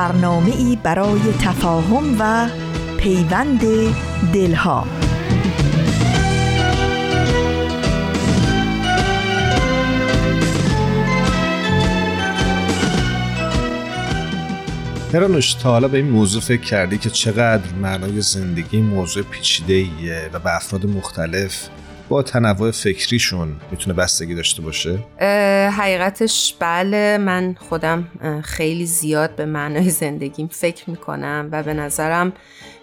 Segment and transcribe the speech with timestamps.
[0.00, 2.48] برنامه ای برای تفاهم و
[2.98, 3.60] پیوند
[4.32, 4.86] دلها.
[15.14, 20.30] هرانوش تا حالا به این موضوع فکر کردی که چقدر معنای زندگی موضوع پیچیده ایه
[20.32, 21.68] و به افراد مختلف
[22.10, 24.98] با تنوع فکریشون می‌تونه بستگی داشته باشه؟
[25.70, 28.08] حقیقتش بله من خودم
[28.44, 32.32] خیلی زیاد به معنای زندگیم فکر می‌کنم و به نظرم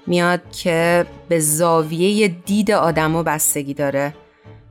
[0.07, 4.13] میاد که به زاویه دید آدما بستگی داره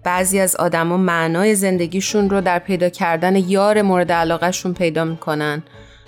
[0.04, 5.62] بعضی از آدما معنای زندگیشون رو در پیدا کردن یار مورد علاقهشون پیدا می‌کنن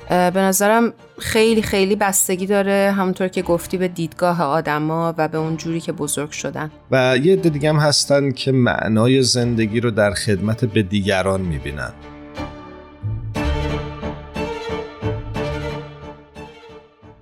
[0.08, 5.56] به نظرم خیلی خیلی بستگی داره همونطور که گفتی به دیدگاه آدما و به اون
[5.56, 6.70] جوری که بزرگ شدن.
[6.90, 11.92] و یه عده دیگه هم هستن که معنای زندگی رو در خدمت به دیگران می‌بینن.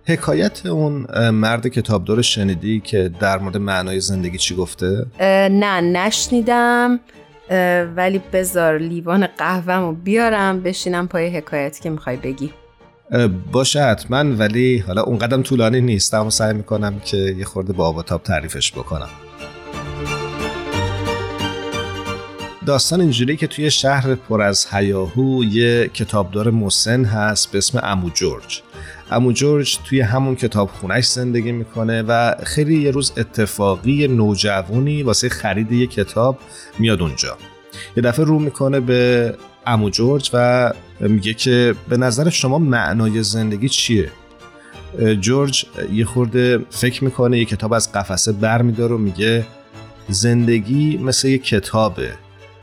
[0.08, 5.06] حکایت اون مرد کتابدار شنیدی که در مورد معنای زندگی چی گفته؟
[5.50, 7.00] نه نشنیدم
[7.96, 12.52] ولی بذار لیوان قهوهمو بیارم بشینم پای حکایتی که می‌خوای بگی.
[13.52, 16.14] باشه حتما ولی حالا اون قدم طولانی نیست.
[16.14, 19.08] اما سعی می‌کنم که یه خورده با آب تاب تعریفش بکنم.
[22.66, 28.10] داستان اینجوری که توی شهر پر از هیاهو یه کتابدار مسن هست به اسم امو
[28.10, 28.62] جورج.
[29.10, 35.28] امو جورج توی همون کتاب خونش زندگی می‌کنه و خیلی یه روز اتفاقی نوجوانی واسه
[35.28, 36.38] خرید یه کتاب
[36.78, 37.36] میاد اونجا.
[37.96, 39.34] یه دفعه رو می‌کنه به
[39.66, 44.10] امو جورج و میگه که به نظر شما معنای زندگی چیه؟
[45.20, 49.46] جورج یه خورده فکر می‌کنه یه کتاب از قفسه بر میداره و میگه
[50.08, 52.12] زندگی مثل یه کتابه.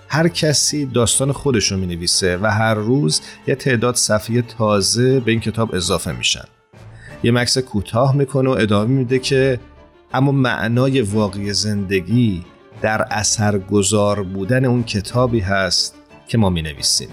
[0.08, 5.40] هر کسی داستان خودش رو می‌نویسه و هر روز یه تعداد صفحه تازه به این
[5.40, 6.46] کتاب اضافه میشن.
[7.24, 9.60] یه مکس کوتاه می‌کنه و ادامه میده که
[10.14, 12.44] اما معنای واقعی زندگی
[12.82, 15.96] در اثرگذار بودن اون کتابی هست
[16.28, 17.10] که ما می نویسیم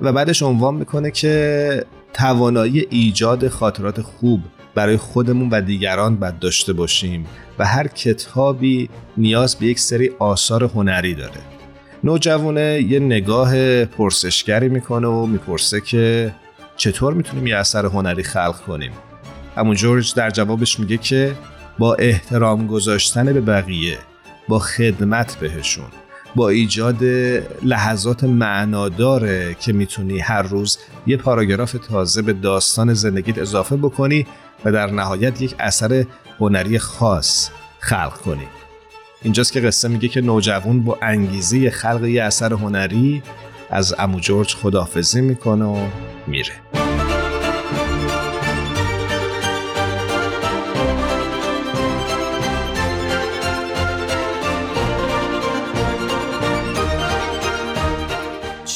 [0.00, 4.40] و بعدش عنوان می‌کنه که توانایی ایجاد خاطرات خوب
[4.74, 7.26] برای خودمون و دیگران باید داشته باشیم
[7.58, 11.40] و هر کتابی نیاز به یک سری آثار هنری داره.
[12.04, 16.34] نوجوانه یه نگاه پرسشگری می‌کنه و می‌پرسه که
[16.76, 18.92] چطور می‌تونیم یه اثر هنری خلق کنیم؟
[19.56, 21.32] اما جورج در جوابش میگه که
[21.78, 23.98] با احترام گذاشتن به بقیه
[24.48, 25.86] با خدمت بهشون.
[26.34, 27.04] با ایجاد
[27.62, 34.26] لحظات معناداره که می‌تونی هر روز یه پاراگراف تازه به داستان زندگیت اضافه بکنی
[34.64, 36.04] و در نهایت یک اثر
[36.40, 38.46] هنری خاص خلق کنی.
[39.22, 43.22] اینجاست که قصه میگه که نوجوان با انگیزه خلق یه اثر هنری
[43.70, 45.86] از امو جورج خدافزی می‌کنه و
[46.26, 46.52] میره.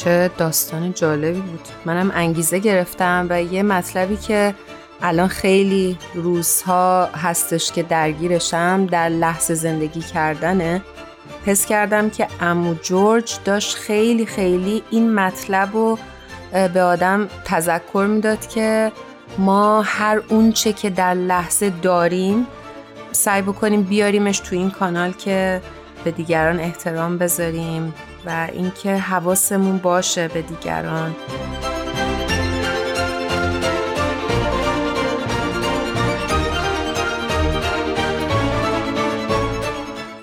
[0.03, 1.67] چه داستان جالبی بود.
[1.85, 4.55] منم انگیزه گرفتم و یه مطلبی که
[5.01, 10.81] الان خیلی روزها هستش که درگیرشم در لحظه زندگی کردنه.
[11.45, 15.99] حس کردم که امو جورج داشت خیلی خیلی این مطلب رو
[16.73, 18.91] به آدم تذکر می‌داد که
[19.37, 22.47] ما هر اونچه که در لحظه داریم
[23.11, 25.61] سعی بکنیم بیاریمش تو این کانال که
[26.03, 27.93] به دیگران احترام بذاریم
[28.25, 31.15] و اینکه حواسمون باشه به دیگران.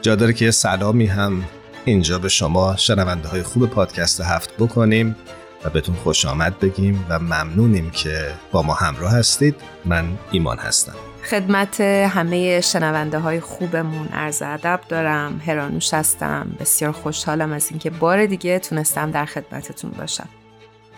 [0.02, 1.44] جا داره که یه سلامی هم
[1.84, 5.16] اینجا به شما شنونده های خوب پادکست هفت بکنیم
[5.64, 9.54] و بهتون خوش آمد بگیم و ممنونیم که با ما همراه هستید.
[9.84, 11.09] من ایمان هستم.
[11.24, 14.08] خدمت همه شنونده های خوبمون.
[14.08, 15.40] عرض ادب دارم.
[15.46, 16.56] هرانوش هستم.
[16.60, 20.28] بسیار خوشحالم از اینکه بار دیگه تونستم در خدمتتون باشم.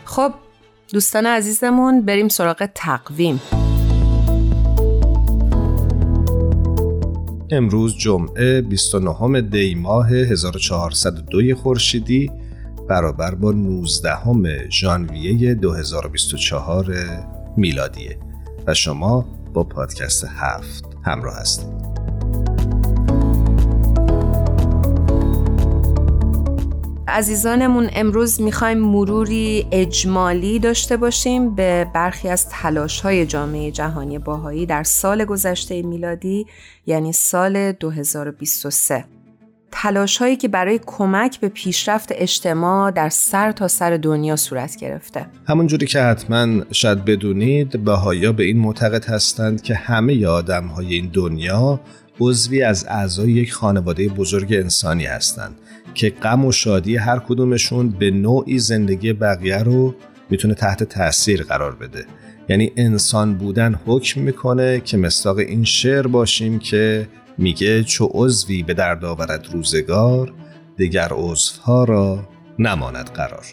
[0.04, 0.32] خب
[0.92, 3.40] دوستان عزیزمون بریم سراغ تقویم.
[7.50, 12.30] امروز جمعه 29 دی ماه 1402 خورشیدی
[12.88, 16.94] برابر با 19 ژانویه 2024
[17.56, 18.18] میلادیه.
[18.66, 21.82] و شما با پادکست هفت همراه هستید.
[27.08, 34.66] عزیزانمون امروز می‌خوایم مروری اجمالی داشته باشیم به برخی از تلاش های جامعه جهانی باهایی
[34.66, 36.46] در سال گذشته میلادی
[36.86, 39.04] یعنی سال 2023
[39.72, 45.26] تلاش هایی که برای کمک به پیشرفت اجتماع در سر تا سر دنیا صورت گرفته.
[45.46, 51.10] همونجوری که حتما شاید بدونید بهایا به این معتقد هستند که همه آدم های این
[51.12, 51.80] دنیا
[52.20, 55.54] عضوی از اعضای یک خانواده بزرگ انسانی هستند
[55.94, 59.94] که غم و شادی هر کدومشون به نوعی زندگی بقیه رو
[60.30, 62.04] می‌تونه تحت تاثیر قرار بده.
[62.48, 67.08] یعنی انسان بودن حکم می‌کنه که مستاق این شعر باشیم که
[67.38, 70.32] میگه چو عضوی به درد آورد روزگار
[70.76, 73.44] دیگر عضوها را نماند قرار.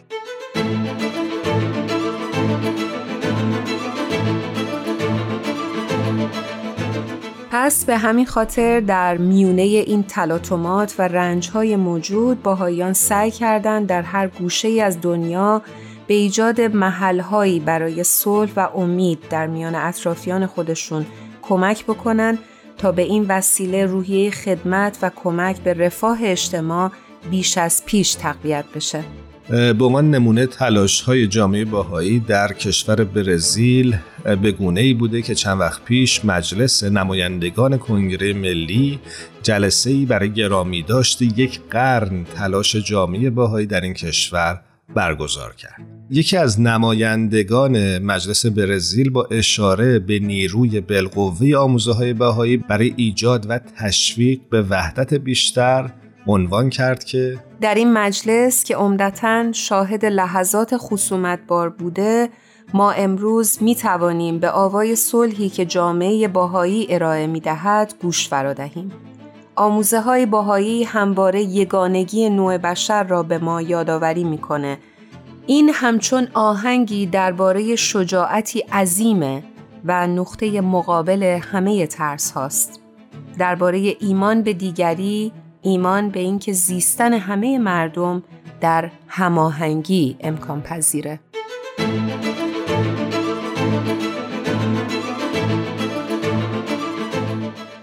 [7.51, 14.01] پس به همین خاطر در میونه این تلاطمات و رنجهای موجود باهایان سعی کردند در
[14.01, 15.61] هر گوشه از دنیا
[16.07, 21.05] به ایجاد محلهایی برای صلح و امید در میان اطرافیان خودشون
[21.41, 22.37] کمک بکنن
[22.79, 26.91] تا به این وسیله روحیه خدمت و کمک به رفاه اجتماع
[27.31, 29.03] بیش از پیش تقویت بشه.
[29.49, 33.97] به عنوان نمونه تلاش های جامعه باهایی در کشور برزیل
[34.41, 38.99] به گونه ای بوده که چند وقت پیش مجلس نمایندگان کنگره ملی
[39.43, 44.61] جلسه ای برای گرامی داشت یک قرن تلاش جامعه باهایی در این کشور
[44.95, 45.81] برگزار کرد.
[46.09, 53.45] یکی از نمایندگان مجلس برزیل با اشاره به نیروی بالقوه آموزه های بهایی برای ایجاد
[53.49, 55.89] و تشویق به وحدت بیشتر
[56.27, 62.29] عنوان کرد که در این مجلس که عمدتا شاهد لحظات خصومت بار بوده
[62.73, 68.91] ما امروز می توانیم به آوای صلحی که جامعه باهایی ارائه می دهد گوش فرادهیم.
[69.59, 74.77] آموزه های باهایی همواره یگانگی نوع بشر را به ما یادآوری می‌کنه.
[75.47, 79.43] این همچون آهنگی درباره شجاعتی عظیمه
[79.85, 82.81] و نقطه مقابل همه ترس هاست.
[83.37, 85.31] درباره ایمان به دیگری،
[85.61, 88.23] ایمان به اینکه زیستن همه مردم
[88.61, 91.19] در هماهنگی امکان پذیره.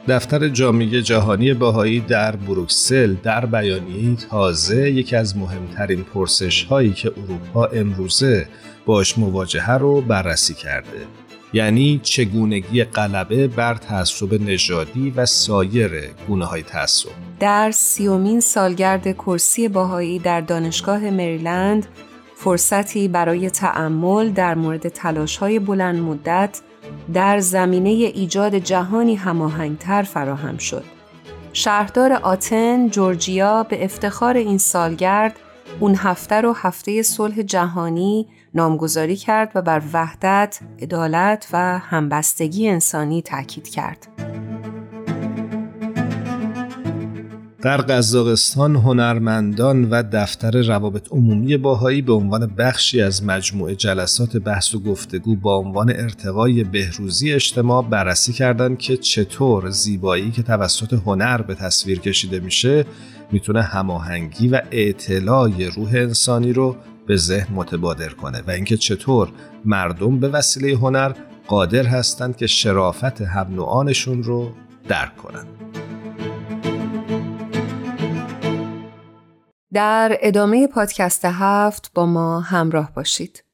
[0.09, 7.13] دفتر جامعه جهانی باهایی در بروکسل در بیانیه تازه یکی از مهمترین پرسش هایی که
[7.17, 8.49] اروپا امروزه
[8.87, 11.07] باش مواجهه رو بررسی کرده.
[11.53, 15.91] یعنی چگونگی غلبه بر تعصب نژادی و سایر
[16.29, 17.09] گونه های تعصب.
[17.41, 21.87] در سیومین سالگرد کرسی باهایی در دانشگاه مریلند
[22.35, 26.61] فرصتی برای تأمل در مورد تلاش های بلند مدت
[27.15, 30.85] در زمینه ایجاد جهانی هماهنگتر فراهم شد.
[31.53, 35.37] شهردار آتن، جورجیا به افتخار این سالگرد
[35.81, 43.23] اون هفته رو هفته صلح جهانی نامگذاری کرد و بر وحدت، عدالت و همبستگی انسانی
[43.23, 44.36] تاکید کرد.
[47.67, 54.75] در قزاقستان هنرمندان و دفتر روابط عمومی باهایی به عنوان بخشی از مجموعه جلسات بحث
[54.75, 61.43] و گفتگو با عنوان ارتقای بهروزی اجتماع بررسی کردند که چطور زیبایی که توسط هنر
[61.43, 62.85] به تصویر کشیده میشه
[63.33, 66.77] می‌تونه هماهنگی و اعتلاع روح انسانی رو
[67.07, 69.29] به ذهن متبادر کنه و اینکه چطور
[69.65, 71.13] مردم به وسیله هنر
[71.47, 74.53] قادر هستند که شرافت هم نوعانشون رو
[74.89, 75.56] درک کنند.
[79.73, 83.46] در ادامه پادکست هفت با ما همراه باشید.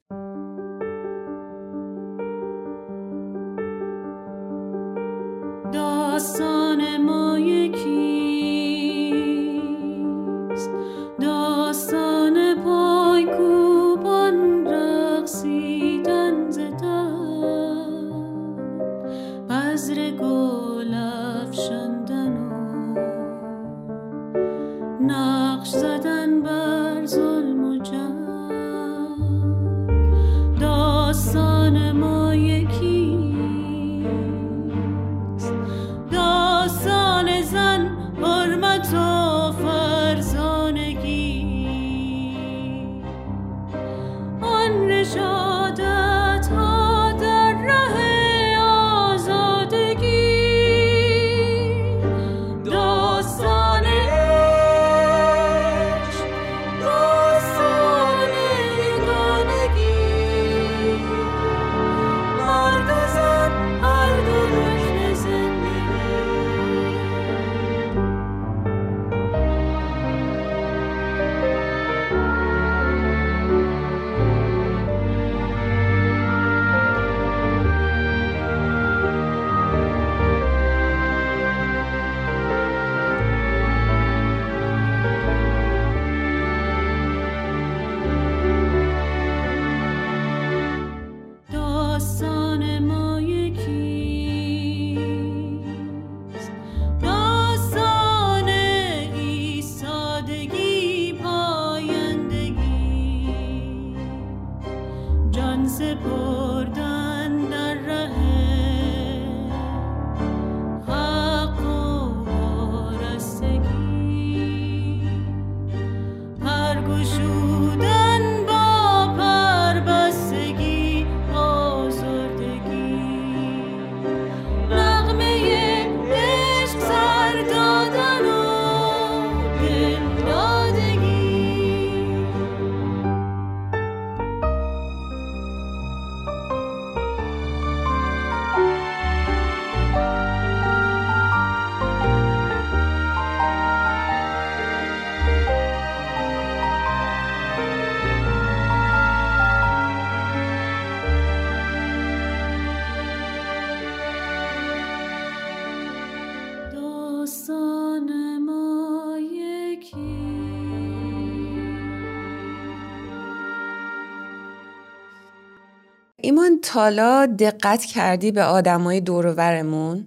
[166.73, 170.07] تالا دقت کردی به آدمای دورورمون؟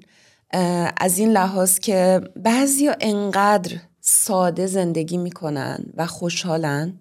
[0.98, 6.94] از این لحاظ که بعضیا انقدر ساده زندگی می‌کنن و خوشحالن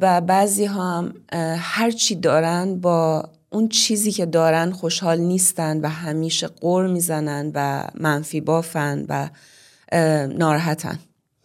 [0.00, 1.14] و بعضی هم
[1.58, 7.84] هر چی دارن با اون چیزی که دارن خوشحال نیستن و همیشه قر می‌زنن و
[7.94, 9.28] منفی بافن و
[10.26, 10.98] ناراحتن.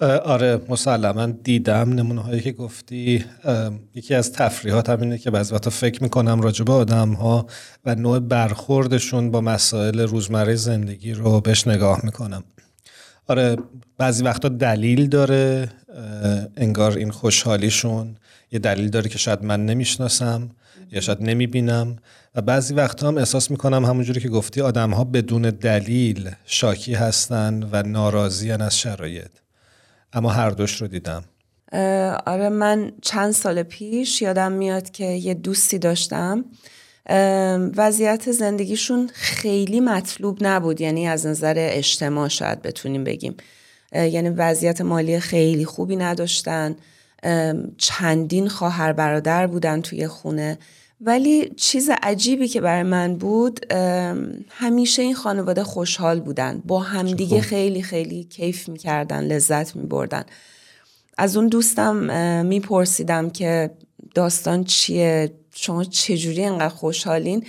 [0.04, 3.26] آره مسلما دیدم نمونه هایی که گفتی.
[3.96, 7.48] یکی از تفریحات هم اینه که بعضی وقتا فکر می‌کنم راجع به آدم ها
[7.86, 12.44] و نوع برخوردشون با مسائل روزمره زندگی رو بهش نگاه می‌کنم.
[13.28, 13.56] آره
[13.98, 15.70] بعضی وقتا دلیل داره
[16.58, 18.16] انگار این خوشحالیشون
[18.52, 20.50] یه دلیل داره که شاید من نمی‌شناسم
[20.92, 21.96] یا شاید نمی‌بینم.
[22.36, 27.70] و بعضی وقتا هم احساس می‌کنم همونجوری که گفتی آدم ها بدون دلیل شاکی هستن
[27.72, 29.43] و ناراضیان از شرایط.
[30.14, 31.24] اما هر دوش رو دیدم.
[32.26, 36.46] آره من چند سال پیش یادم میاد که یه دوستی داشتم.
[37.76, 43.36] وضعیت زندگیشون خیلی مطلوب نبود یعنی از نظر اجتماع شاید بتونیم بگیم.
[43.94, 46.76] یعنی وضعیت مالی خیلی خوبی نداشتن.
[47.78, 50.58] چندین خواهر برادر بودن توی خونه.
[51.02, 53.74] ولی چیز عجیبی که برای من بود
[54.50, 56.62] همیشه این خانواده خوشحال بودن.
[56.66, 60.24] با همدیگه خیلی خیلی کیف می‌کردن لذت میبردن.
[61.18, 61.96] از اون دوستم
[62.46, 63.72] میپرسیدم که
[64.16, 67.46] داستان چیه؟ شما چجوری انقدر خوشحالین؟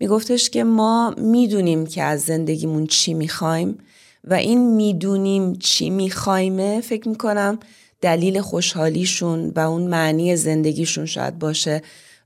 [0.00, 3.78] میگفتش که ما می‌دونیم که از زندگیمون چی می‌خوایم
[4.24, 7.58] و این می‌دونیم چی میخوایمه فکر می‌کنم
[8.00, 11.82] دلیل خوشحالیشون و اون معنی زندگیشون شاید باشه.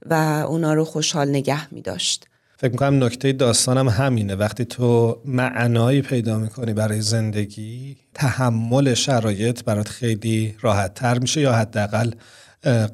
[0.07, 2.27] و اونا رو خوشحال نگه می داشت.
[2.59, 9.89] فکر می‌کنم نکته داستانم همینه وقتی تو معنایی پیدا می‌کنی برای زندگی تحمل شرایط برات
[9.89, 12.11] خیلی راحت تر میشه یا حداقل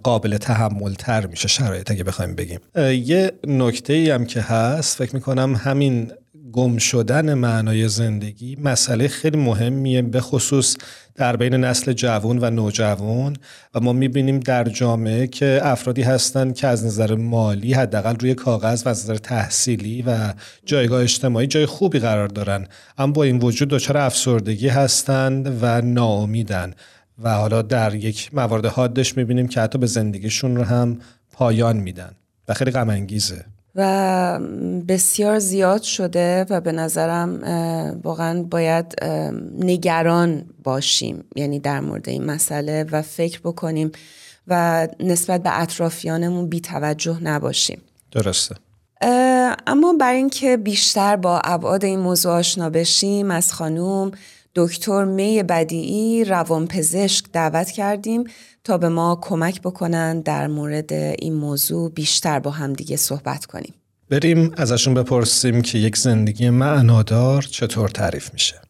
[0.03, 2.61] قابل تحمل تر میشه شرایط اگه بخوایم بگیم
[3.05, 6.13] یه نکته ای هم که هست فکر می‌کنم همین
[6.53, 10.77] گم شدن معنای زندگی مسئله خیلی مهمیه به خصوص
[11.15, 13.37] در بین نسل جوان و نوجوان.
[13.75, 18.87] و ما می‌بینیم در جامعه که افرادی هستند که از نظر مالی حداقل روی کاغذ
[18.87, 20.35] و از نظر تحصیلی و
[20.65, 22.67] جایگاه اجتماعی جای خوبی قرار دارن.
[22.99, 26.75] اما با این وجود دچار افسردگی هستند و ناامیدن.
[27.23, 30.99] و حالا در یک موارد حادش می‌بینیم که حتی به زندگیشون رو هم
[31.33, 32.11] پایان میدن.
[32.49, 33.45] و خیلی غم انگیزه
[33.77, 34.41] و
[34.89, 37.41] بسیار زیاد شده و به نظرم
[38.05, 39.03] واقعا باید
[39.59, 43.93] نگران باشیم یعنی در مورد این مسئله و فکر بکنیم
[44.49, 47.83] و نسبت به اطرافیانمون بی توجه نباشیم.
[48.13, 48.55] درسته.
[49.67, 54.11] اما برای اینکه بیشتر با ابعاد این موضوع آشنا بشیم از خانوم
[54.57, 58.25] دکتر می بدیعی روانپزشک دعوت کردیم
[58.65, 63.75] تا به ما کمک بکنن در مورد این موضوع بیشتر با هم دیگه صحبت کنیم.
[64.11, 68.61] بریم ازشون بپرسیم که یک زندگی معنادار چطور تعریف میشه؟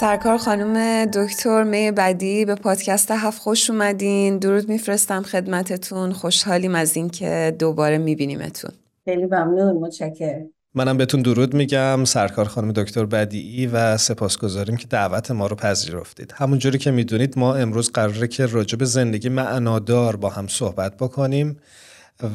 [0.00, 4.38] سرکار خانم دکتر می بدی به پادکست هفت خوش اومدین.
[4.38, 6.12] درود میفرستم خدمتتون.
[6.12, 8.70] خوشحالیم از اینکه دوباره میبینیمتون.
[9.04, 10.50] خیلی ممنون متشکرم.
[10.74, 12.04] منم بهتون درود میگم.
[12.04, 16.34] سرکار خانم دکتر بدیعی و سپاسگزاریم که دعوت ما رو پذیرفتید.
[16.36, 21.56] همونجوری که می‌دونید ما امروز قراره که راجع به زندگی معنادار با هم صحبت بکنیم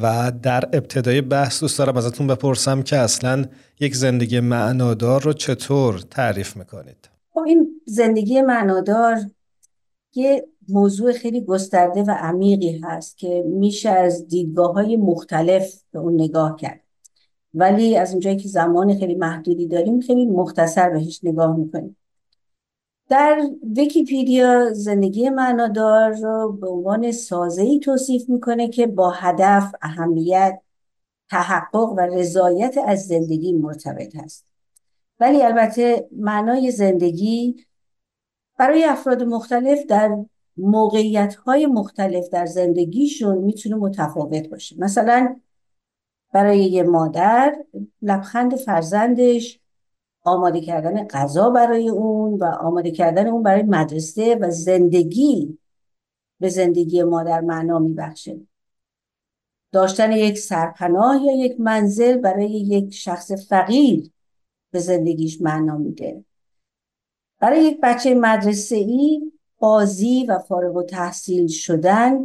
[0.02, 3.44] و در ابتدای بحث دوست دارم ازتون بپرسم که اصلا
[3.80, 9.18] یک زندگی معنادار رو چطور تعریف می‌کنید؟ خب این زندگی معنادار
[10.14, 16.14] یه موضوع خیلی گسترده و عمیقی هست که میشه از دیدگاه های مختلف به اون
[16.14, 16.80] نگاه کرد.
[17.54, 21.96] ولی از اونجایی که زمان خیلی محدودی داریم خیلی مختصر بهش نگاه می‌کنیم.
[23.08, 23.40] در
[23.76, 30.60] ویکیپیدیا زندگی معنادار رو به عنوان سازه‌ای توصیف می‌کنه که با هدف، اهمیت،
[31.30, 34.53] تحقق و رضایت از زندگی مرتبط هست
[35.20, 37.66] ولی البته معنای زندگی
[38.58, 40.16] برای افراد مختلف در
[40.56, 44.76] موقعیت های مختلف در زندگیشون می‌تونه متفاوت باشه.
[44.78, 45.40] مثلا
[46.32, 47.56] برای یه مادر
[48.02, 49.60] لبخند فرزندش
[50.22, 55.58] آماده کردن غذا برای اون و آماده کردن اون برای مدرسه و زندگی
[56.40, 58.40] به زندگی مادر معنا میبخشه.
[59.72, 64.10] داشتن یک سرپناه یا یک منزل برای یک شخص فقیر
[64.74, 66.24] به زندگیش معنا میده.
[67.40, 72.18] برای یک بچه مدرسه ای بازی و فارغ و تحصیل شدن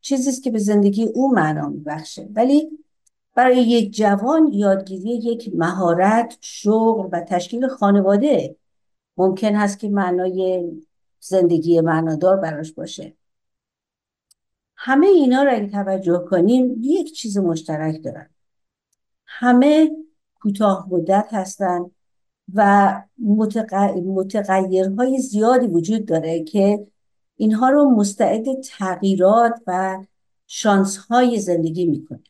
[0.00, 2.28] چیزی است که به زندگی او معنا میبخشه.
[2.34, 2.78] ولی
[3.34, 8.56] برای یک جوان یادگیری یک مهارت شغل و تشکیل خانواده
[9.16, 10.70] ممکن هست که معنای
[11.20, 13.16] زندگی معنادار براش باشه.
[14.76, 18.30] همه اینا را اگه توجه کنیم یک چیز مشترک دارن.
[19.26, 19.90] همه
[20.44, 21.90] کوتاه مدت هستن
[22.54, 23.02] و
[24.04, 26.86] متغیرهای زیادی وجود داره که
[27.36, 30.04] اینها رو مستعد تغییرات و
[30.46, 32.22] شانسهای زندگی می‌کنه.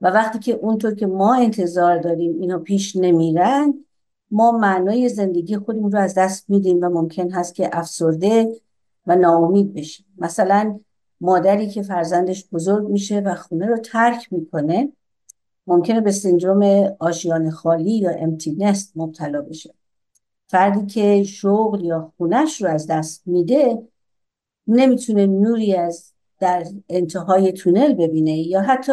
[0.00, 3.74] و وقتی که اونطور که ما انتظار داریم اینا پیش نمیرن
[4.30, 8.60] ما معنای زندگی خودمون رو از دست میدیم و ممکن هست که افسرده
[9.06, 10.80] و ناامید بشیم مثلا
[11.20, 14.92] مادری که فرزندش بزرگ میشه و خونه رو ترک می‌کنه
[15.66, 19.74] ممکنه به سندروم آشیان خالی یا امتینست مبتلا بشه.
[20.48, 23.82] فردی که شغل یا خونش رو از دست میده
[24.66, 28.92] نمی‌تونه نوری از در انتهای تونل ببینه یا حتی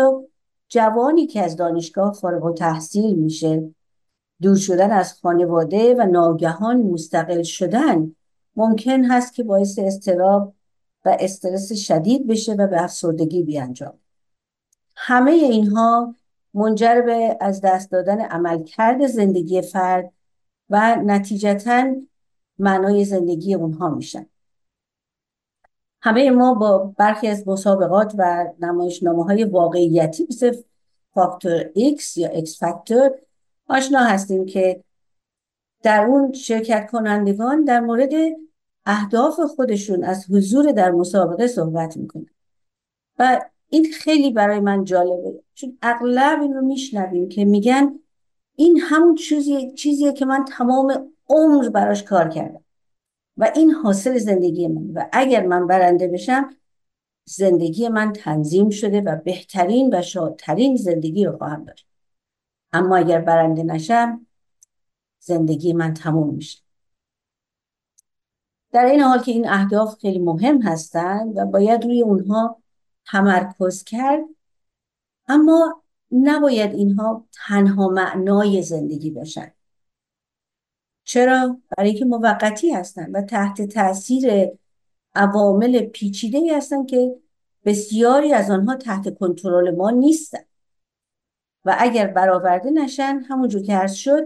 [0.70, 3.74] جوانی که از دانشگاه فارغ و تحصیل میشه.
[4.42, 8.16] دور شدن از خانواده و ناگهان مستقل شدن
[8.56, 10.54] ممکن هست که باعث استراب
[11.06, 13.94] و استرس شدید بشه و به افسردگی بیانجام.
[14.96, 16.16] همه اینها
[16.54, 20.12] منجر به از دست دادن عملکرد زندگی فرد
[20.70, 21.96] و نتیجتا
[22.60, 24.26] معنای زندگی اونها میشن.
[26.02, 30.56] همه ما با برخی از مسابقات و نمایشنامه های واقعیتی مثل
[31.14, 33.12] فاکتور X یا X فاکتور
[33.68, 34.84] آشنا هستیم که
[35.84, 38.10] در اون شرکت کنندگان در مورد
[38.86, 42.30] اهداف خودشون از حضور در مسابقه صحبت می‌کنن.
[43.20, 43.42] و
[43.74, 45.44] این خیلی برای من جالبه.
[45.54, 48.00] چون اغلب این رو میشنویم که میگن
[48.56, 52.64] این همون چیزیه, چیزیه که من تمام عمر براش کار کردم.
[53.38, 54.92] و این حاصل زندگی من.
[54.94, 56.50] و اگر من برنده بشم
[57.26, 61.88] زندگی من تنظیم شده و بهترین و شادترین زندگی رو خواهم داشت.
[62.74, 64.28] اما اگر برنده نشم
[65.20, 66.60] زندگی من تموم میشه.
[68.72, 72.63] در این حال که این اهداف خیلی مهم هستند و باید روی اونها
[73.12, 74.24] تمرکز کرد.
[75.28, 79.52] اما نباید اینها تنها معنای زندگی باشن.
[81.04, 84.50] چرا؟ برای اینکه موقتی هستن و تحت تاثیر
[85.16, 87.16] عوامل پیچیده ای هستن که
[87.66, 90.44] بسیاری از آنها تحت کنترل ما نیستن.
[91.66, 94.26] و اگر برآورده نشن همونجور که عرض شد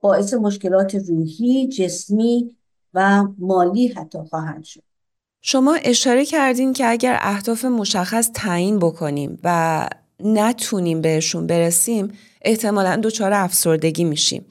[0.00, 2.56] باعث مشکلات روحی، جسمی
[2.94, 4.93] و مالی حتی خواهند شد.
[5.46, 9.88] شما اشاره کردین که اگر اهداف مشخص تعیین بکنیم و
[10.20, 14.44] نتونیم بهشون برسیم احتمالا دچار افسردگی میشیم.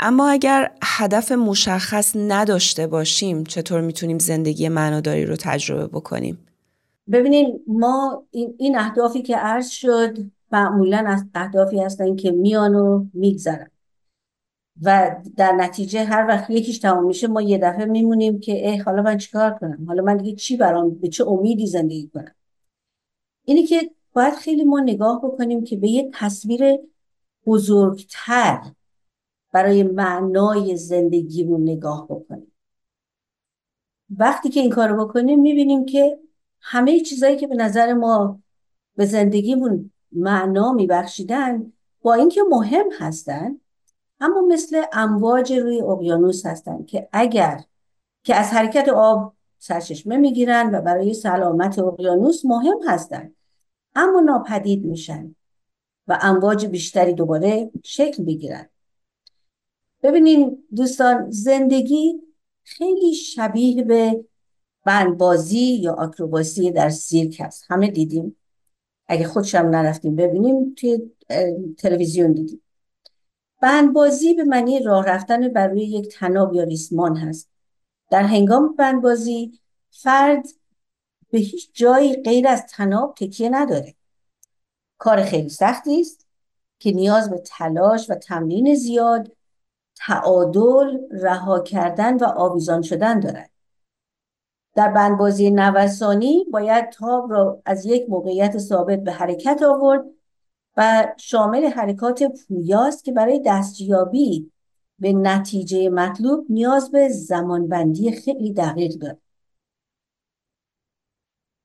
[0.00, 6.38] اما اگر هدف مشخص نداشته باشیم چطور می‌تونیم زندگی معناداری رو تجربه بکنیم؟
[7.12, 10.18] ببینید ما این, این اهدافی که عرض شد
[10.52, 13.70] معمولا از اهدافی هستن که میان و میگذرن.
[14.82, 19.02] و در نتیجه هر وقت یکیش تمام میشه ما یه دفعه میمونیم که ای حالا
[19.02, 22.34] من چیکار کنم؟ حالا من دیگه چی برام به چه امیدی زندگی کنم؟
[23.44, 26.78] اینی که باید خیلی ما نگاه بکنیم که به یه تصویر
[27.46, 28.62] بزرگتر
[29.52, 32.52] برای معنای زندگیمون نگاه بکنیم.
[34.10, 36.18] وقتی که این کارو بکنیم می‌بینیم که
[36.60, 38.40] همه چیزایی که به نظر ما
[38.96, 43.60] به زندگیمون معنا میبخشیدن با اینکه مهم هستن
[44.20, 47.64] اما مثل امواج روی اقیانوس هستند که اگر
[48.22, 53.34] که از حرکت آب سرچشمه می‌گیرن و برای سلامت اقیانوس مهم هستند
[53.94, 55.34] اما ناپدید میشن
[56.08, 58.68] و امواج بیشتری دوباره شکل بگیرن
[60.02, 62.20] ببینین دوستان زندگی
[62.62, 64.24] خیلی شبیه به
[64.84, 67.64] بندبازی یا آکروباسی در سیرک هست.
[67.68, 68.36] همه دیدیم.
[69.08, 71.10] اگه خودشم نرفتیم ببینیم توی
[71.78, 72.62] تلویزیون دیدیم.
[73.60, 77.50] بندبازی به معنی راه رفتن بر روی یک تناب یا ریسمان هست.
[78.10, 80.46] در هنگام بندبازی فرد
[81.30, 83.94] به هیچ جایی غیر از تناب تکیه نداره.
[84.98, 86.26] کار خیلی سختی است
[86.78, 89.32] که نیاز به تلاش و تمرین زیاد
[89.96, 93.50] تعادل رها کردن و آویزان شدن دارد.
[94.74, 100.04] در بندبازی نوسانی باید تاب را از یک موقعیت ثابت به حرکت آورد
[100.78, 104.50] و شامل حرکات پویاست که برای دستیابی
[104.98, 109.18] به نتیجه مطلوب نیاز به زمانبندی خیلی دقیق دارد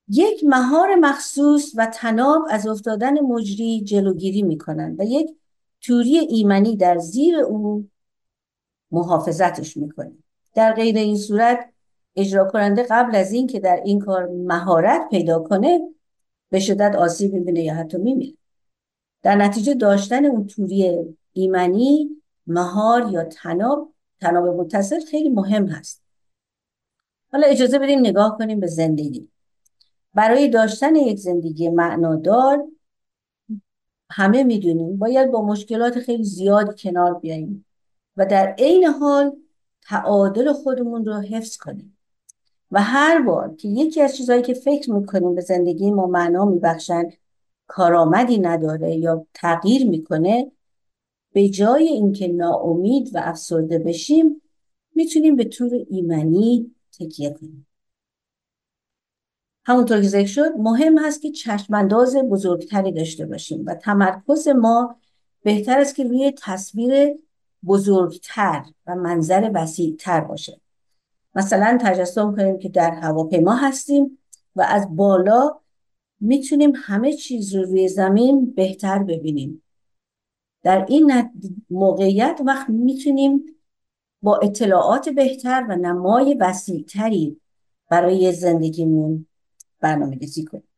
[0.08, 5.36] یک مهار مخصوص و تناب از افتادن مجری جلوگیری می کنند و یک
[5.82, 7.90] توری ایمنی در زیر او
[8.92, 10.12] محافظتش می‌کنه
[10.54, 11.70] در غیر این صورت
[12.16, 15.80] اجرا کننده قبل از این که در این کار مهارت پیدا کنه
[16.50, 18.43] به شدت آسیب می‌بینه یا حتی میمیره.
[19.24, 22.10] در نتیجه داشتن اون توری ایمنی
[22.48, 26.04] مهار یا تناب تناب متصل خیلی مهم هست.
[27.32, 29.30] حالا اجازه بدیم نگاه کنیم به زندگی.
[30.14, 32.68] برای داشتن یک زندگی معنادار
[34.12, 37.66] همه می‌دونیم باید با مشکلات خیلی زیادی کنار بیاییم
[38.18, 39.36] و در عین حال
[39.82, 41.98] تعادل خودمون رو حفظ کنیم.
[42.72, 47.10] و هر بار که یکی از چیزهایی که فکر می‌کنیم به زندگی ما معنا میبخشن
[47.68, 50.52] کارآمدی نداره یا تغییر می‌کنه
[51.34, 54.42] به جای اینکه ناامید و افسرده بشیم
[54.96, 57.68] می‌تونیم به طور ایمنی تکیه کنیم.
[59.66, 64.96] همونطور که ذکر شد مهم هست که چشمانداز بزرگتری داشته باشیم و تمرکز ما
[65.44, 67.20] بهتر است که روی تصویر
[67.66, 70.62] بزرگتر و منظر وسیعتر باشه.
[71.36, 74.20] مثلا تجسم کنیم که در هواپیما هستیم
[74.56, 75.60] و از بالا
[76.20, 79.64] می‌تونیم همه چیز رو روی زمین بهتر ببینیم.
[80.64, 81.32] در این
[81.70, 83.46] موقعیت وقت می‌تونیم
[84.22, 87.42] با اطلاعات بهتر و نمای وسیعتری
[87.90, 89.26] برای زندگیمون
[89.80, 90.73] برنامه ریزی کنیم.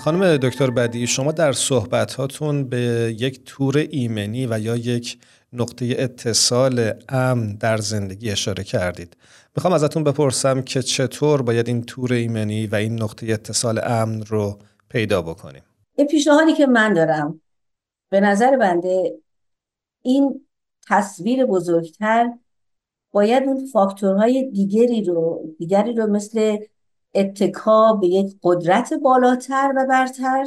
[0.00, 2.16] خانم دکتر بدی شما در صحبت
[2.70, 5.18] به یک تور ایمنی و یا یک
[5.52, 9.16] نقطه اتصال امن در زندگی اشاره کردید.
[9.56, 14.58] می‌خوام ازتون بپرسم که چطور باید این تور ایمنی و این نقطه اتصال امن رو
[14.88, 15.62] پیدا بکنیم؟
[15.96, 17.40] این پیشنهادی که من دارم
[18.10, 19.18] به نظر بنده
[20.02, 20.46] این
[20.88, 22.30] تصویر بزرگتر
[23.12, 26.56] باید اون فاکتورهای دیگری رو دیگری رو مثل
[27.14, 30.46] اتکا به یک قدرت بالاتر و برتر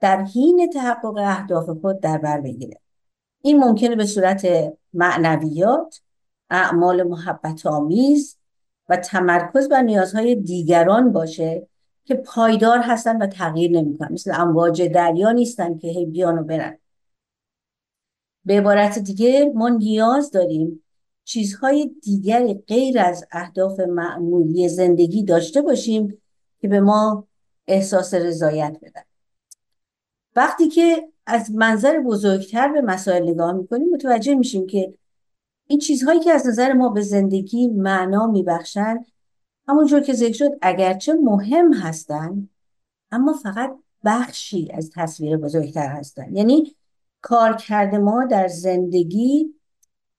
[0.00, 2.80] در حین تحقق اهداف خود در بر بگیره.
[3.42, 4.46] این ممکنه به صورت
[4.94, 6.00] معنویات
[6.50, 8.38] اعمال محبت آمیز
[8.88, 11.66] و تمرکز بر نیازهای دیگران باشه
[12.04, 14.12] که پایدار هستن و تغییر نمی‌کنن.
[14.12, 16.78] مثل امواج دریا نیستن که هی بیان و برن.
[18.44, 20.82] به عبارت دیگه ما نیاز داریم
[21.26, 26.22] چیزهای دیگری غیر از اهداف معمولی زندگی داشته باشیم
[26.60, 27.28] که به ما
[27.66, 29.02] احساس رضایت بدن.
[30.36, 34.94] وقتی که از منظر بزرگتر به مسائل نگاه می‌کنیم متوجه میشیم که
[35.66, 39.04] این چیزهایی که از نظر ما به زندگی معنا میبخشن
[39.68, 42.48] همونجور که ذکر شد اگرچه مهم هستن
[43.10, 46.36] اما فقط بخشی از تصویر بزرگتر هستن.
[46.36, 46.76] یعنی
[47.22, 49.55] کارکرد ما در زندگی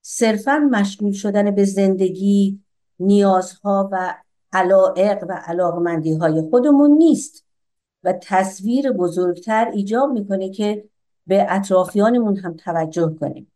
[0.10, 2.60] صرفا مشغول شدن به زندگی
[3.00, 4.16] نیازها و
[4.54, 7.46] علائق و علاقمندی های خودمون نیست
[8.04, 10.84] و تصویر بزرگتر ایجاب می‌کنه که
[11.28, 13.52] به اطرافیانمون هم توجه کنیم.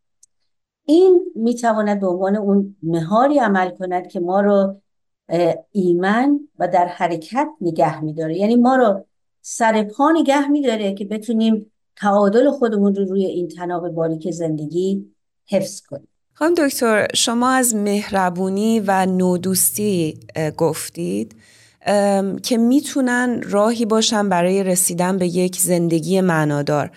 [0.86, 4.82] این می‌تواند به عنوان اون مهاری عمل کند که ما رو
[5.72, 8.38] ایمن و در حرکت نگه میداره.
[8.38, 9.06] یعنی ما رو
[9.42, 15.14] سر پا نگه میداره که بتونیم تعادل خودمون رو روی این تناب باریک زندگی
[15.50, 16.11] حفظ کنیم.
[16.34, 20.20] خانم دکتر شما از مهربونی و نودوستی
[20.58, 21.36] گفتید
[22.44, 26.92] که می‌تونن راهی باشن برای رسیدن به یک زندگی معنادار.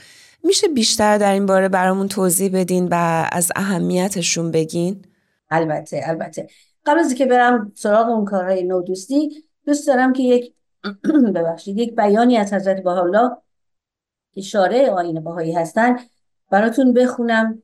[0.44, 5.04] میشه بیشتر در این باره برامون توضیح بدین و از اهمیتشون بگین؟
[5.50, 6.46] البته البته.
[6.86, 10.54] قبل از که برم سراغ اون کارهای نودوستی دوست دارم که یک
[11.34, 13.36] ببخشید یک بیانی از حضرت بهاءالله
[14.32, 15.96] که شارع آین بهایی هستن.
[16.50, 17.62] براتون بخونم.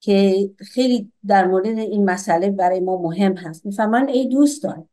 [0.00, 3.66] که خیلی در مورد این مسئله برای ما مهم هست.
[3.66, 4.88] می‌فهمن؟ ای دوستان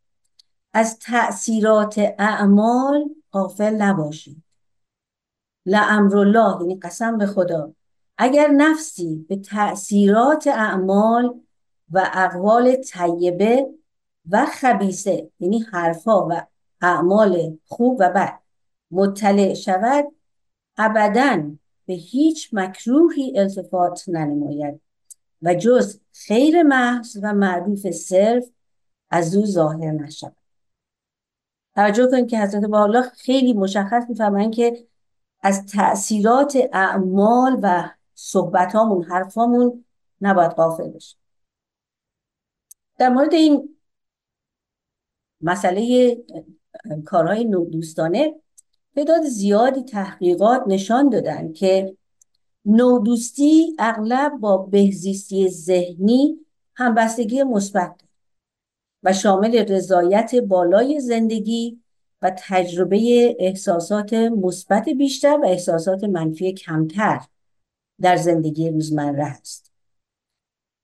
[0.73, 4.43] از تأثیرات اعمال غافل نباشید.
[5.67, 7.73] الله یعنی قسم به خدا.
[8.17, 11.39] اگر نفسی به تأثیرات اعمال
[11.91, 13.67] و اقوال طیبه
[14.29, 16.41] و خبیسه یعنی حرفا و
[16.81, 18.39] اعمال خوب و بد
[18.91, 20.05] مطلع شود
[20.77, 21.51] ابدا
[21.85, 24.81] به هیچ مکروهی التفات ننماید.
[25.41, 28.43] و جز خیر محض و معروف صرف
[29.09, 30.35] از او ظاهر نشود.
[31.75, 34.87] توجه کنید که حضرت بالا خیلی مشخص میفرمایند که
[35.41, 39.85] از تاثیرات اعمال و صحبتامون حرفامون
[40.21, 41.17] نباید غافل بشه
[42.97, 43.77] در مورد این
[45.41, 46.17] مسئله
[47.05, 48.35] کارهای نودوستانه
[48.95, 51.97] تعداد زیادی تحقیقات نشان دادن که
[52.67, 56.37] نودوستی اغلب با بهزیستی ذهنی
[56.75, 58.01] همبستگی مثبت
[59.03, 61.81] و شامل رضایت بالای زندگی
[62.21, 67.21] و تجربه احساسات مثبت بیشتر و احساسات منفی کمتر
[68.01, 69.71] در زندگی روزمره است.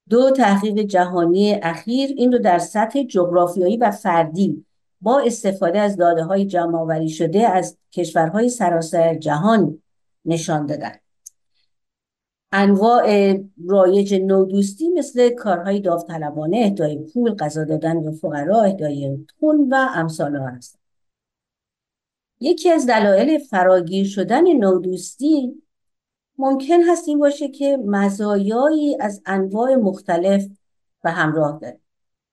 [0.09, 4.65] دو تحقیق جهانی اخیر این رو در سطح جغرافیایی و فردی
[5.01, 9.81] با استفاده از داده های جمع شده از کشورهای سراسر جهان
[10.25, 11.02] نشان دادند.
[12.55, 13.35] انواع
[13.67, 20.35] رایج نودوستی مثل کارهای داوطلبانه اهدای پول غذا دادن به فقرا اهدای خون و امثال
[20.35, 20.81] ها هستند
[22.39, 25.63] یکی از دلایل فراگیر شدن نودوستی
[26.37, 30.47] ممکن هست این باشه که مزایایی از انواع مختلف
[31.03, 31.79] به همراه داره.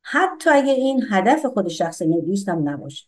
[0.03, 3.07] حتی اگر این هدف خود شخص نودوست هم نباشه.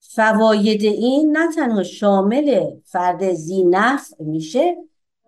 [0.00, 3.64] فواید این نه تنها شامل فرد زی
[4.18, 4.76] میشه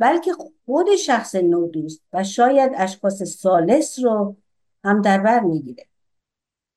[0.03, 0.33] بلکه
[0.67, 4.37] خود شخص نودوست و شاید اشخاص سالس رو
[4.85, 5.87] هم در بر می‌گیره.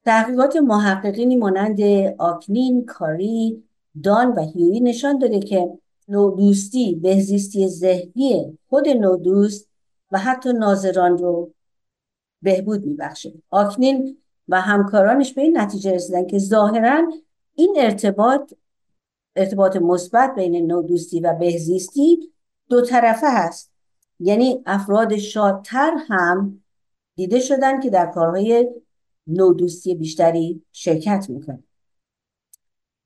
[0.06, 1.82] تحقیقات محققینی مانند
[2.18, 3.64] آکنین، کاری،
[4.04, 5.70] دان و هیوی نشان داده که
[6.08, 9.70] نودوستی بهزیستی ذهنی خود نودوست
[10.12, 11.52] و حتی ناظران رو
[12.42, 13.34] بهبود میبخشه.
[13.50, 17.12] آکنین و همکارانش به این نتیجه رسیدن که ظاهرا
[17.56, 18.54] این ارتباط
[19.36, 22.35] ارتباط مثبت بین نودوستی و بهزیستی
[22.70, 23.72] دو طرفه هست.
[24.20, 26.64] یعنی افراد شادتر هم
[27.16, 28.70] دیده شدن که در کارهای
[29.28, 31.64] نودوستی بیشتری شرکت می‌کنن.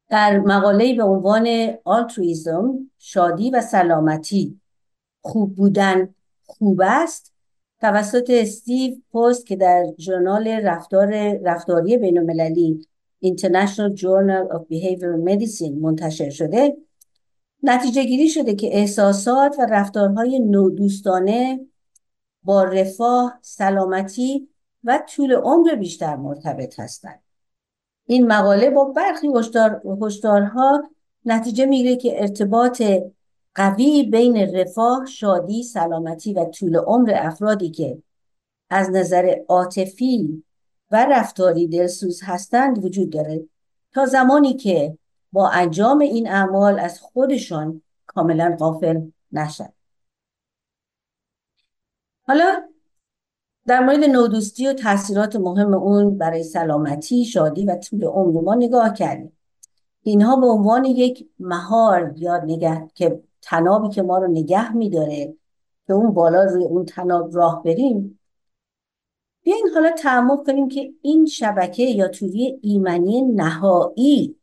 [0.09, 1.47] در مقاله به عنوان
[1.83, 4.59] آلترویزم شادی و سلامتی
[5.21, 7.33] خوب بودن خوب است.
[7.79, 12.87] توسط استیو پست که در ژورنال رفتار رفتاری بین المللی
[13.25, 16.77] International Journal of Behavioral Medicine منتشر شده
[17.63, 21.65] نتیجه گیری شده که احساسات و رفتارهای نودوستانه
[22.43, 24.49] با رفاه، سلامتی
[24.83, 27.21] و طول عمر بیشتر مرتبط هستند.
[28.05, 29.27] این مقاله با برخی
[30.01, 30.83] هشدارها
[31.25, 32.81] نتیجه می‌گیره که ارتباط
[33.55, 38.03] قوی بین رفاه، شادی، سلامتی و طول عمر افرادی که
[38.69, 40.43] از نظر عاطفی
[40.91, 43.43] و رفتاری دلسوز هستند وجود داره
[43.91, 44.97] تا زمانی که
[45.31, 49.73] با انجام این اعمال از خودشان کاملا غافل نشد
[52.27, 52.69] حالا
[53.67, 58.93] در مورد نودوستی و تاثیرات مهم اون برای سلامتی، شادی و طول عمر ما نگاه
[58.93, 59.37] کردیم.
[60.03, 65.35] اینها به عنوان یک مهار یا نگه که تنابی که ما رو نگه میداره
[65.87, 68.19] که اون بالا روی اون تناب راه بریم
[69.43, 74.38] بیاین حالا تعمق کنیم که این شبکه یا توری ایمنی نهایی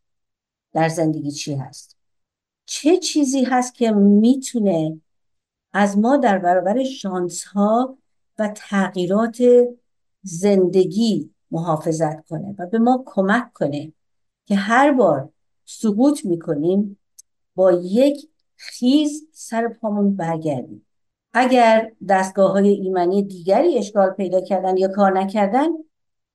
[0.77, 1.97] در زندگی چی هست.
[2.67, 5.01] چه چیزی هست که می‌تونه
[5.73, 7.99] از ما در برابر شانس ها
[8.39, 9.39] و تغییرات
[10.23, 13.93] زندگی محافظت کنه و به ما کمک کنه
[14.47, 15.29] که هر بار
[15.65, 16.99] سقوط می‌کنیم
[17.55, 20.87] با یک خیز سر پامون برگردیم.
[21.33, 25.69] اگر دستگاه های ایمنی دیگری اشکال پیدا کردن یا کار نکردن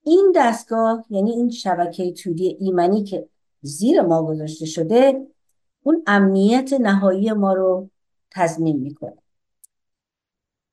[0.03, 3.29] این دستگاه یعنی این شبکه تودی ایمنی که
[3.61, 5.27] زیر ما گذاشته شده
[5.83, 7.89] اون امنیت نهایی ما رو
[8.31, 9.17] تضمین می‌کنه.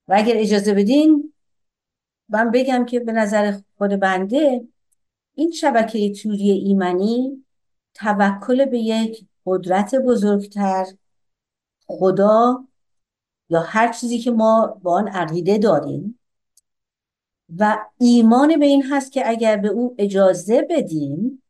[0.08, 1.32] و اگر اجازه بدین
[2.28, 4.68] من بگم که به نظر خود بنده
[5.34, 7.44] این شبکه توری ایمنی
[7.94, 10.86] توکل به یک قدرت بزرگتر
[11.86, 12.64] خدا
[13.48, 16.18] یا هر چیزی که ما با آن عقیده داریم
[17.58, 21.42] و ایمان به این هست که اگر به او اجازه بدیم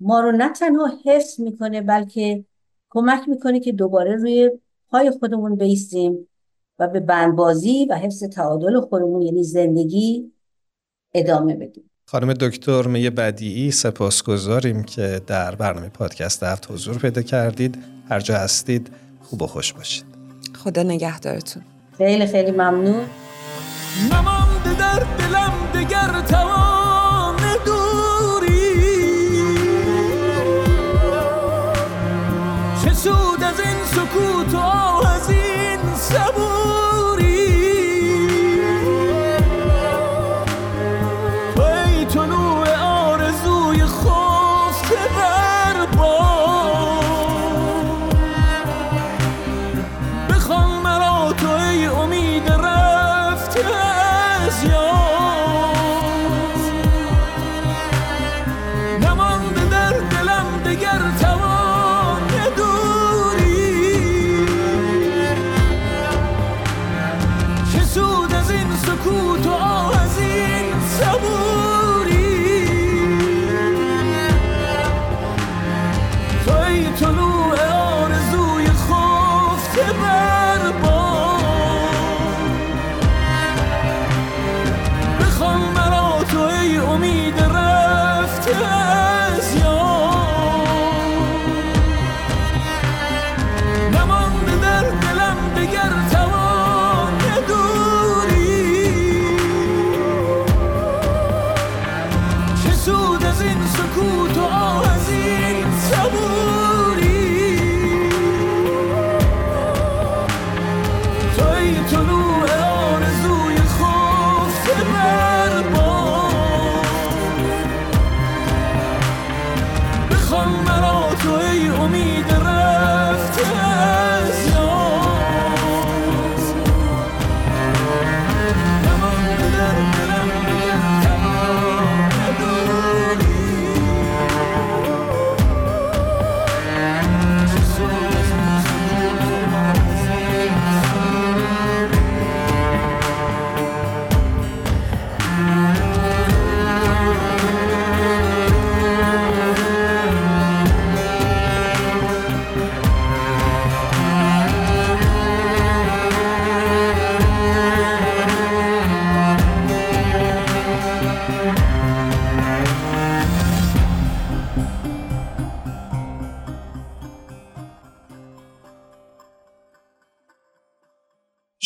[0.00, 2.44] ما رو نه تنها حفظ می‌کنه بلکه
[2.90, 4.50] کمک می‌کنه که دوباره روی
[4.90, 6.28] پای خودمون بیستیم
[6.78, 10.32] و به بندبازی و حفظ تعادل خودمون یعنی زندگی
[11.14, 11.90] ادامه بدیم.
[12.06, 17.78] خانم دکتر می بدیعی سپاسگزاریم که در برنامه پادکست هفت حضور پیدا کردید.
[18.08, 18.90] هر جا هستید
[19.22, 20.04] خوب و خوش باشید.
[20.64, 21.62] خدا نگهدارتون.
[21.98, 23.04] خیلی خیلی ممنون.
[24.78, 25.97] در دلم دگر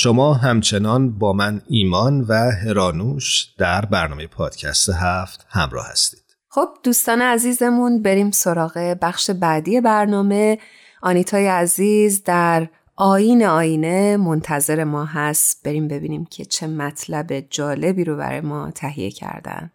[0.02, 6.22] شما همچنان با من ایمان و هرانوش در برنامه پادکست هفت همراه هستید.
[6.48, 10.58] خب دوستان عزیزمون بریم سراغ بخش بعدی برنامه.
[11.02, 15.62] آنیتای عزیز در آین آینه منتظر ما هست.
[15.64, 19.70] بریم ببینیم که چه مطلب جالبی رو برای ما تهیه کردن.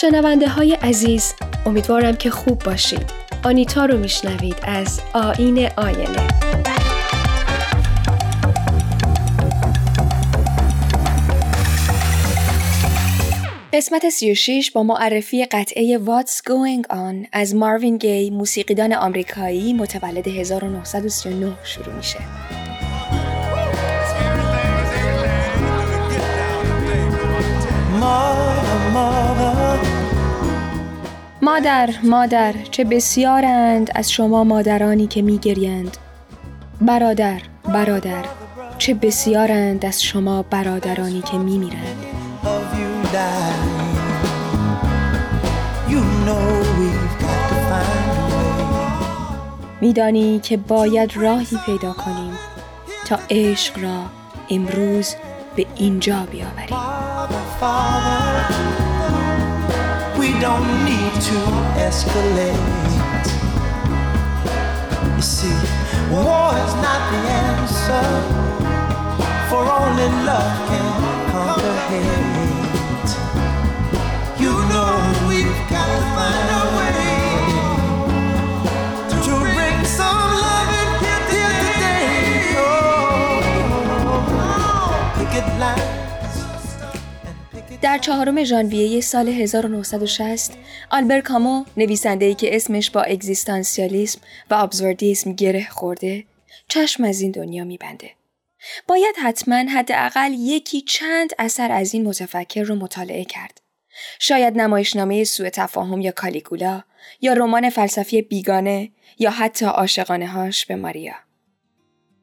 [0.00, 1.34] شنونده های عزیز
[1.66, 3.10] امیدوارم که خوب باشید
[3.44, 6.28] آنیتا رو میشنوید از آین آینه
[13.72, 21.52] قسمت 36 با معرفی قطعه What's Going On از ماروین گی موسیقیدان آمریکایی متولد 1939
[21.64, 22.18] شروع میشه.
[31.46, 35.96] مادر مادر چه بسیارند از شما مادرانی که میگریند.
[36.80, 38.24] برادر برادر
[38.78, 42.06] چه بسیارند از شما برادرانی که میمیرند.
[49.80, 52.32] میدانی که باید راهی پیدا کنیم
[53.06, 54.02] تا عشق را
[54.50, 55.14] امروز
[55.56, 56.76] به اینجا بیاوریم.
[60.40, 61.38] Don't need to
[61.80, 63.26] escalate.
[65.16, 65.56] You see,
[66.10, 68.08] war is not the answer,
[69.48, 70.88] for only love can
[71.32, 73.10] conquer hate.
[74.38, 74.92] You know
[75.26, 77.00] we've got to find a way
[79.24, 80.92] to bring some love and
[81.32, 82.56] here today.
[82.58, 83.40] Oh,
[85.16, 85.85] picket picket
[87.86, 90.52] در چهارم ژانویه سال 1960
[90.90, 94.20] آلبر کامو نویسنده‌ای که اسمش با اگزیستانسیالیسم
[94.50, 96.24] و ابزوردیسم گره خورده
[96.68, 98.10] چشم از این دنیا میبنده.
[98.88, 103.60] باید حتما حداقل یکی چند اثر از این متفکر رو مطالعه کرد.
[104.18, 106.82] شاید نمایشنامه سوء تفاهم یا کالیگولا
[107.20, 111.14] یا رمان فلسفی بیگانه یا حتی عاشقانه هاش به ماریا.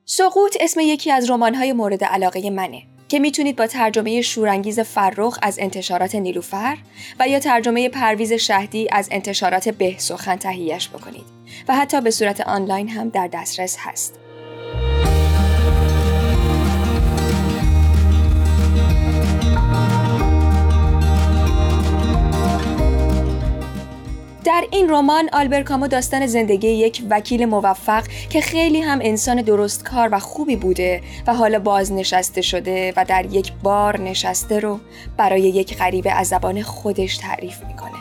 [0.06, 5.60] سقوط اسم یکی از رمان‌های مورد علاقه منه که می‌تونید با ترجمه شورانگیز فرخ از
[5.60, 6.78] انتشارات نیلوفر
[7.20, 11.26] و یا ترجمه پرویز شهدی از انتشارات به سخن تهیهش بکنید
[11.68, 14.23] و حتی به صورت آنلاین هم در دسترس هست.
[24.44, 29.84] در این رمان آلبر کامو داستان زندگی یک وکیل موفق که خیلی هم انسان درست
[29.84, 34.80] کار و خوبی بوده و حالا بازنشسته شده و در یک بار نشسته رو
[35.18, 37.98] برای یک غریبه از زبان خودش تعریف می‌کنه.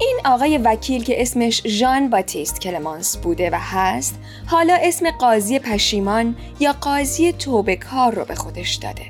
[0.00, 4.14] این آقای وکیل که اسمش ژان باتیست کلمانس بوده و هست
[4.46, 9.04] حالا اسم قاضی پشیمان یا قاضی توبکار رو به خودش داده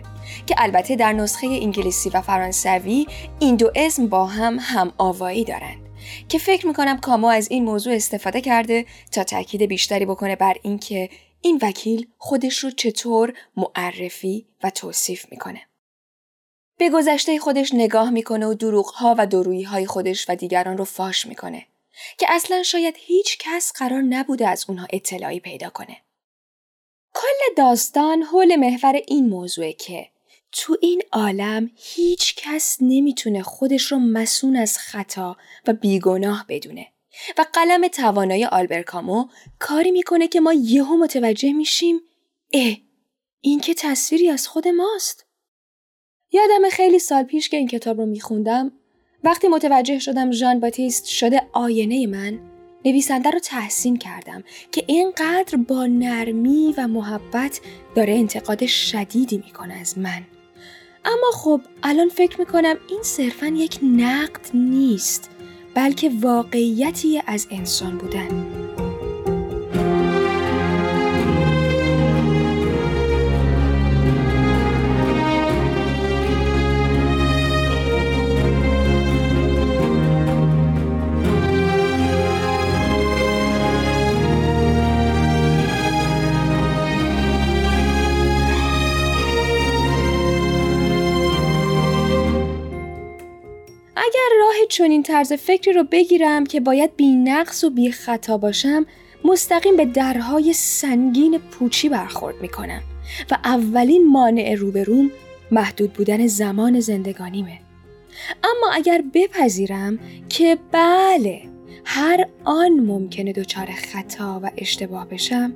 [0.46, 3.06] که البته در نسخه انگلیسی و فرانسوی
[3.38, 5.81] این دو اسم با هم هم آوایی دارند
[6.28, 11.10] که فکر می‌کنم کامو از این موضوع استفاده کرده تا تاکید بیشتری بکنه بر اینکه
[11.40, 15.62] این وکیل خودش رو چطور معرفی و توصیف می‌کنه.
[16.78, 21.26] به گذشته خودش نگاه می‌کنه و دروغها و درویی های خودش و دیگران رو فاش
[21.26, 21.66] می‌کنه
[22.18, 25.96] که اصلا شاید هیچ کس قرار نبوده از اونها اطلاعی پیدا کنه.
[27.14, 30.11] کل داستان حول محور این موضوعه که
[30.52, 35.36] تو این عالم هیچ کس نمی‌تونه خودش رو مسون از خطا
[35.66, 36.86] و بیگناه بدونه.
[37.38, 39.28] و قلم توانای آلبر کامو
[39.58, 42.00] کاری می‌کنه که ما یهو متوجه میشیم
[42.52, 42.76] اه
[43.40, 45.26] این که تصویری از خود ماست.
[46.32, 48.72] یادم خیلی سال پیش که این کتاب رو میخوندم
[49.24, 52.40] وقتی متوجه شدم ژان باتیست شده آینه من
[52.84, 57.60] نویسنده رو تحسین کردم که اینقدر با نرمی و محبت
[57.94, 60.26] داره انتقاد شدیدی می‌کنه از من.
[61.04, 65.30] اما خب الان فکر می‌کنم این صرفا یک نقد نیست
[65.74, 68.46] بلکه واقعیتی از انسان بودن.
[94.72, 98.86] چنین طرز فکری رو بگیرم که باید بی نقص و بی خطا باشم
[99.24, 102.82] مستقیم به درهای سنگین پوچی برخورد می‌کنم
[103.30, 105.10] و اولین مانع روبروم
[105.50, 107.58] محدود بودن زمان زندگانیمه.
[108.44, 109.98] اما اگر بپذیرم
[110.28, 111.40] که بله
[111.84, 115.52] هر آن ممکنه دچار خطا و اشتباه بشم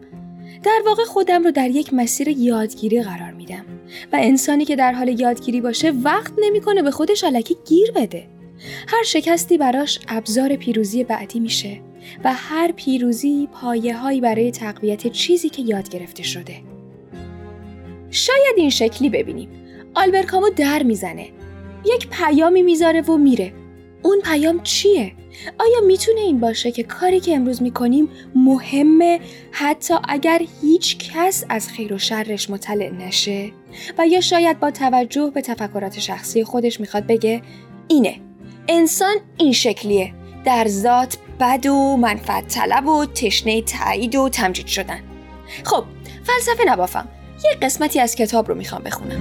[0.63, 3.65] در واقع خودم رو در یک مسیر یادگیری قرار میدم
[4.13, 8.36] و انسانی که در حال یادگیری باشه وقت نمی‌کنه به خودش علکی گیر بده.
[8.89, 11.81] هر شکستی براش ابزار پیروزی بعدی میشه
[12.25, 16.57] و هر پیروزی پایه هایی برای تقویت چیزی که یاد گرفته شده.
[18.11, 19.49] شاید این شکلی ببینیم.
[19.95, 21.29] آلبرکامو در می‌زنه.
[21.85, 23.53] یک پیامی می‌ذاره و میره.
[24.03, 25.13] اون پیام چیه؟
[25.59, 31.69] آیا می‌تونه این باشه که کاری که امروز می‌کنیم مهمه حتی اگر هیچ کس از
[31.69, 33.51] خیر و شرش مطلع نشه؟
[33.99, 37.43] و یا شاید با توجه به تفکرات شخصی خودش می‌خواد بگه
[37.89, 38.21] اینه
[38.69, 40.15] انسان این شکلیه.
[40.45, 45.03] در ذات بد و منفعت طلب و تشنه تایید و تمجید شدن.
[45.65, 45.85] خب
[46.25, 47.09] فلسفه نبافم.
[47.45, 49.21] یه قسمتی از کتاب رو می‌خوام بخونم.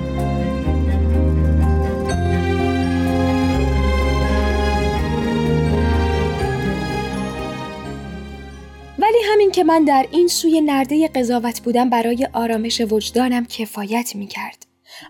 [9.00, 14.66] ولی همین که من در این سوی نرده قضاوت بودم برای آرامش وجدانم کفایت می‌کرد.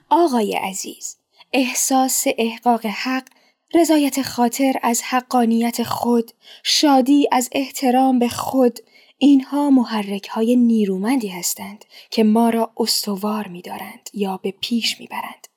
[0.10, 1.18] آقای عزیز
[1.54, 3.24] احساس احقاق حق
[3.76, 6.32] رضایت خاطر از حقانیت خود،
[6.64, 8.80] شادی از احترام به خود،
[9.18, 15.08] اینها محرک های نیرومندی هستند که ما را استوار می دارند یا به پیش می
[15.08, 15.48] برند.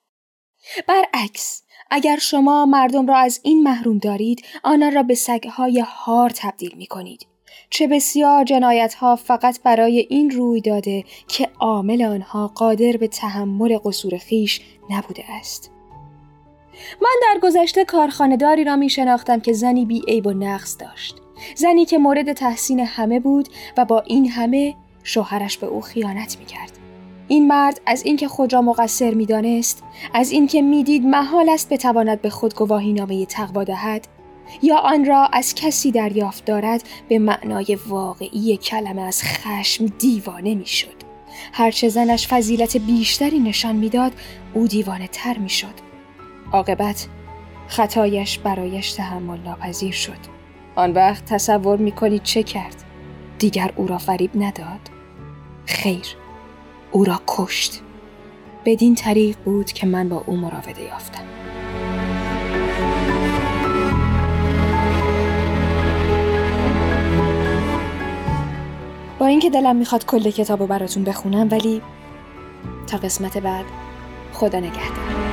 [0.89, 6.75] برعکس، اگر شما مردم را از این محروم دارید، آنها را به سگهای هار تبدیل
[6.77, 7.27] می کنید.
[7.71, 13.79] چه بسیار جنایت ها فقط برای این روی داده که عامل آنها قادر به تحمل
[13.85, 14.61] قصور خیش
[14.91, 15.78] نبوده است.
[17.03, 21.17] من در گذشته کارخانهداری را می شناختم که زنی بی عیب و نقص داشت.
[21.55, 26.45] زنی که مورد تحسین همه بود و با این همه شوهرش به او خیانت می
[26.45, 26.73] کرد.
[27.29, 29.83] این مرد از اینکه خود را مقصر می دانست،
[30.15, 34.09] از اینکه می‌دید محال است بتواند به خود گواهی نامه تقوا دهد
[34.63, 40.67] یا آن را از کسی دریافت دارد به معنای واقعی کلمه از خشم دیوانه می
[40.67, 40.97] شد.
[41.53, 44.13] هرچه زنش فضیلت بیشتری نشان می‌داد
[44.55, 45.88] او دیوانه تر می شد.
[46.53, 47.09] عاقبت
[47.69, 50.39] خطایش برایش تحمل ناپذیر شد.
[50.75, 52.85] آن وقت تصور می‌کنید چه کرد؟
[53.39, 54.81] دیگر او را فریب نداد.
[55.67, 56.07] خیر
[56.91, 57.83] او را کشت.
[58.65, 61.23] بدین طریق بود که من با او مراوده یافتم.
[69.19, 71.83] با اینکه دلم می‌خواد کل کتاب رو براتون بخونم ولی
[72.87, 73.65] تا قسمت بعد
[74.33, 75.28] خدا نگهدار.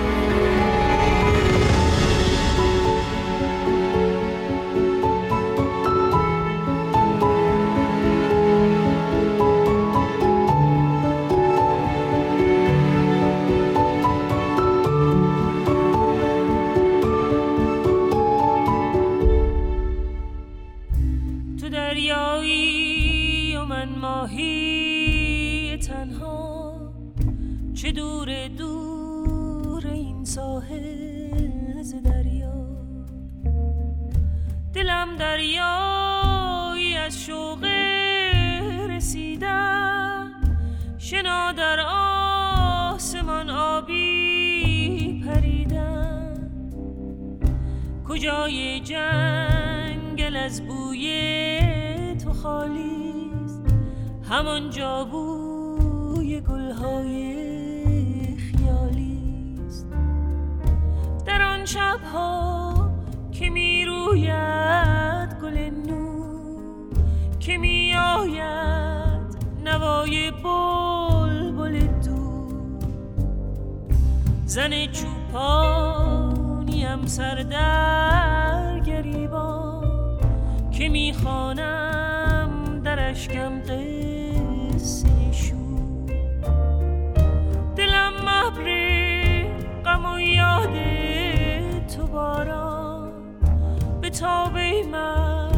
[94.14, 95.48] به تابه مه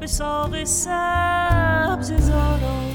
[0.00, 2.90] به ساق سبز زاران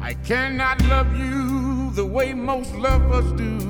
[0.00, 3.69] I cannot love you the way most lovers do.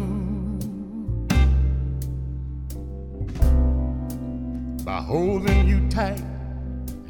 [5.11, 6.23] Holding you tight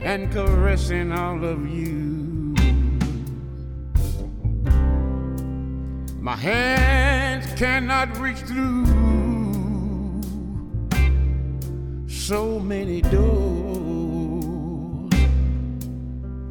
[0.02, 2.56] and caressing all of you.
[6.20, 8.88] My hands cannot reach through
[12.08, 13.22] so many doors.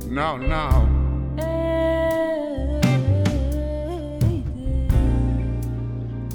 [0.06, 0.86] No, no.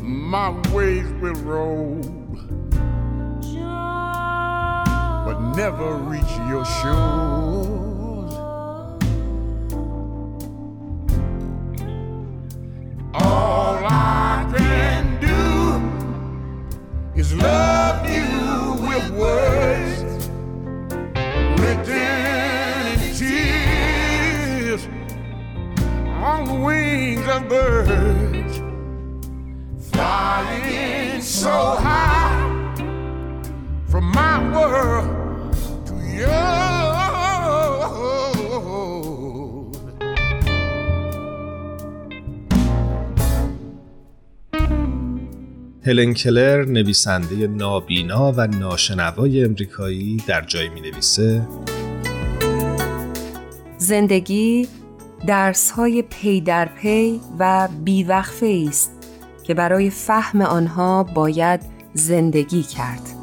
[0.01, 2.01] My ways will roll,
[5.56, 8.34] never reach your shores.
[13.14, 15.39] All I can do
[17.18, 20.28] is love you with words
[21.62, 24.88] written in tears
[26.22, 28.58] on the wings of birds
[29.89, 32.76] flying so high
[33.88, 35.24] from my world.
[45.88, 51.47] هلن کلر نویسنده نابینا و ناشنوای امریکایی در جایی می نویسه
[53.78, 54.68] زندگی
[55.28, 58.91] درس های پی در پی و بیوقفه است
[59.43, 61.61] که برای فهم آنها باید
[61.93, 63.14] زندگی کرد.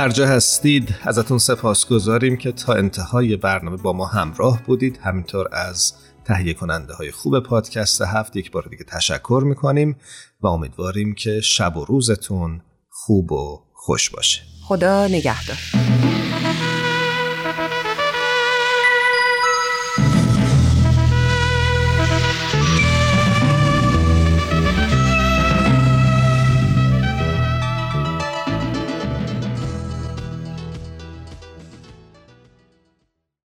[0.00, 5.48] هر جا هستید ازتون سپاس گذاریم که تا انتهای برنامه با ما همراه بودید همینطور
[5.52, 5.94] از
[6.24, 9.96] تهیه کننده های خوب پادکست هفت یک بار دیگه تشکر می‌کنیم
[10.40, 15.89] و امیدواریم که شب و روزتون خوب و خوش باشه خدا نگهدار.